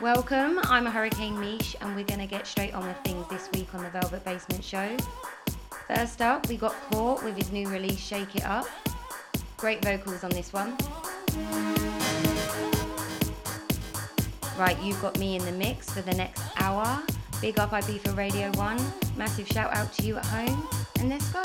[0.00, 3.50] Welcome, I'm a Hurricane Mish, and we're going to get straight on with things this
[3.52, 4.96] week on the Velvet Basement Show.
[5.88, 8.68] First up, we got Caught with his new release, Shake It Up.
[9.56, 10.76] Great vocals on this one.
[14.56, 17.02] Right, you've got me in the mix for the next hour.
[17.40, 18.78] Big up IB for Radio 1.
[19.16, 20.68] Massive shout out to you at home,
[21.00, 21.42] and let's go.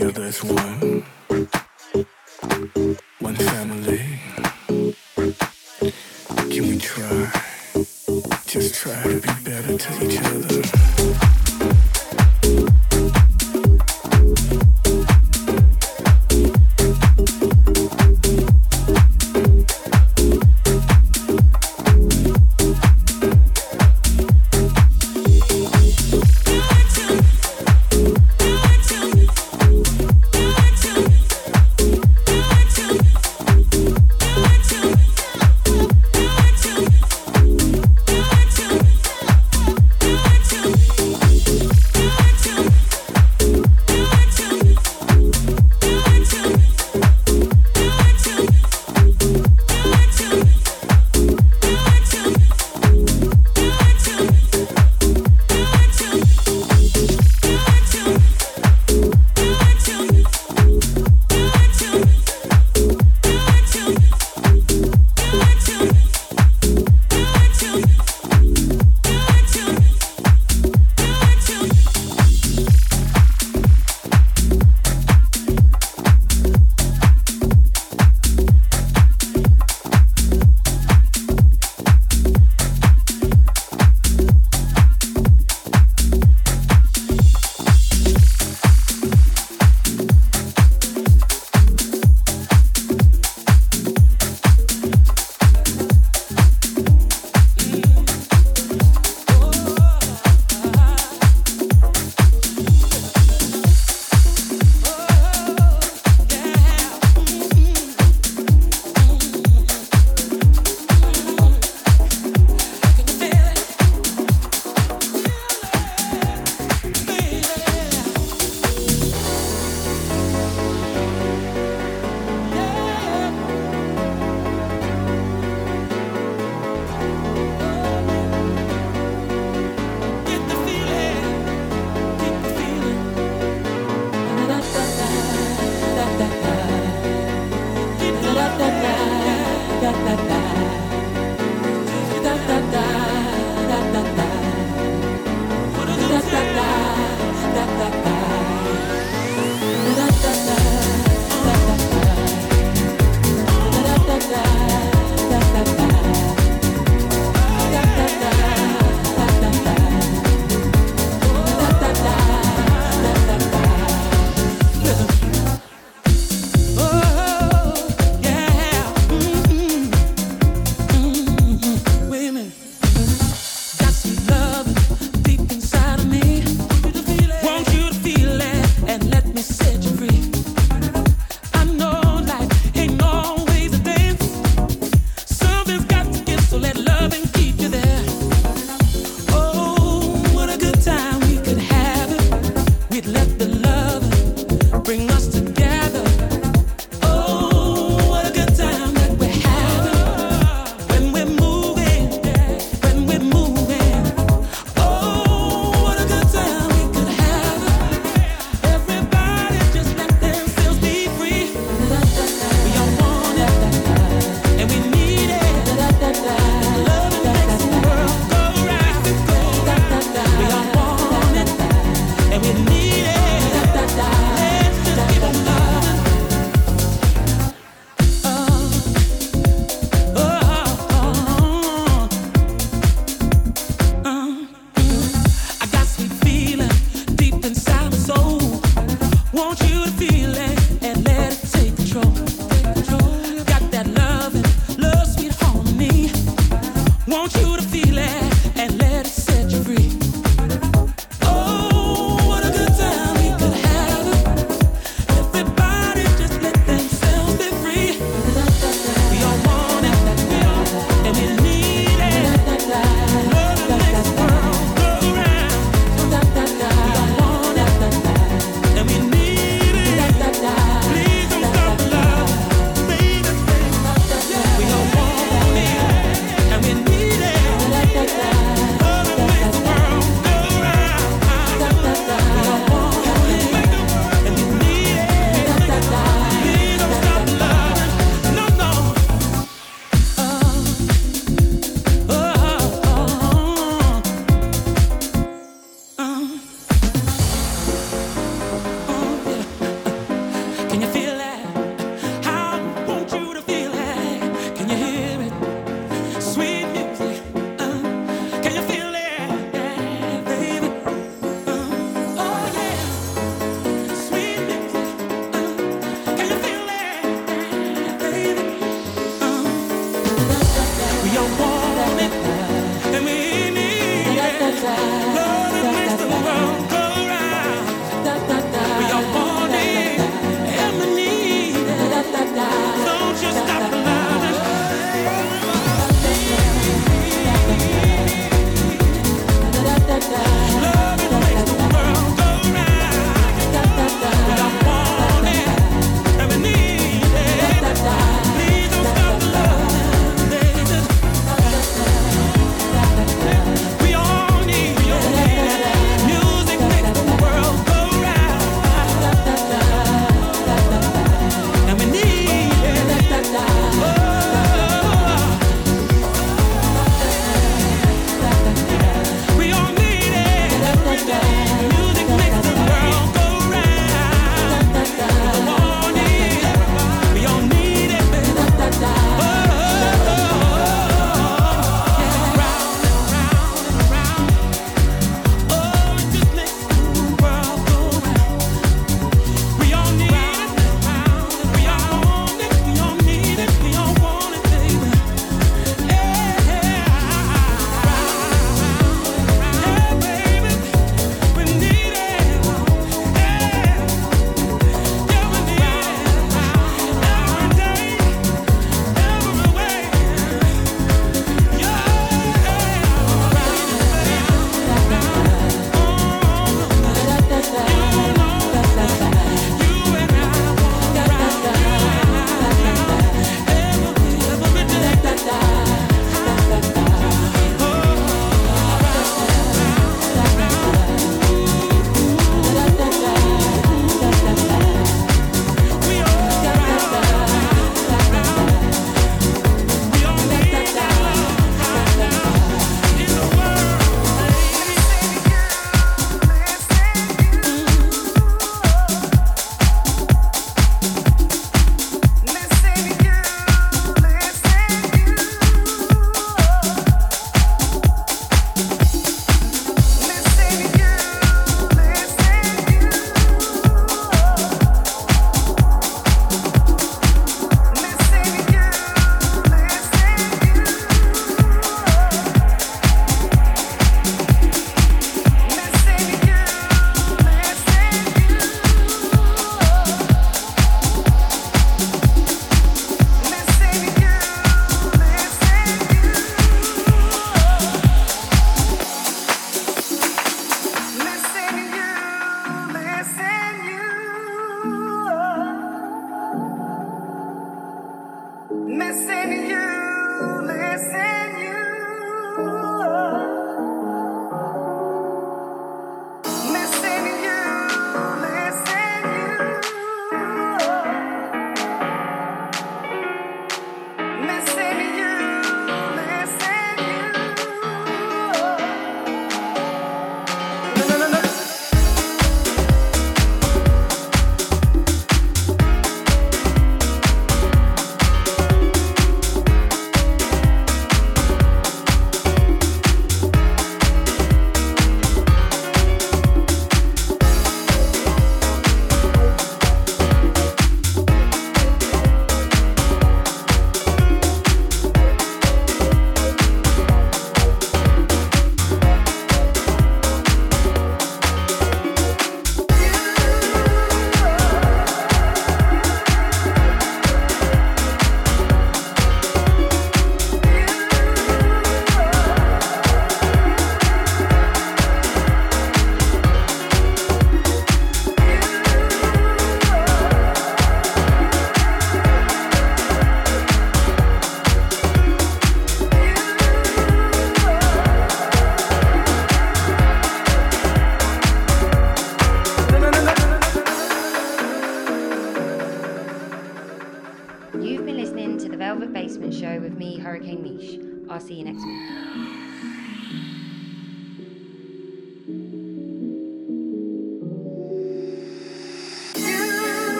[0.00, 1.04] together as one,
[3.18, 4.00] one family.
[6.48, 7.30] Can we try,
[8.46, 11.39] just try to be better to each other?